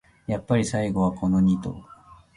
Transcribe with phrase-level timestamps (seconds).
[0.25, 1.87] やっぱり最後はこのニ頭